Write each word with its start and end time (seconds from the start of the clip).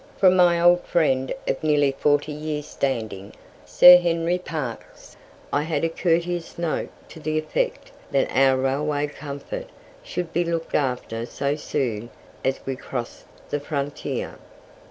From 0.17 0.35
my 0.35 0.59
old 0.59 0.83
friend 0.85 1.31
of 1.47 1.61
nearly 1.63 1.91
forty 1.91 2.31
years 2.31 2.65
standing, 2.65 3.33
Sir 3.67 3.97
Henry 3.97 4.39
Parkes, 4.39 5.15
I 5.53 5.61
had 5.61 5.83
a 5.83 5.89
courteous 5.89 6.57
note 6.57 6.89
to 7.09 7.19
the 7.19 7.37
effect 7.37 7.91
that 8.09 8.27
our 8.35 8.57
railway 8.57 9.05
comfort 9.05 9.69
should 10.01 10.33
be 10.33 10.43
looked 10.43 10.73
after 10.73 11.27
so 11.27 11.55
soon 11.55 12.09
as 12.43 12.65
we 12.65 12.75
crossed 12.75 13.25
the 13.51 13.59
frontier. 13.59 14.39